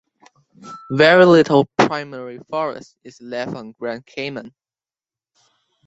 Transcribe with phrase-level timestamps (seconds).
[0.89, 4.51] Very little primary forest is left on Grand Cayman.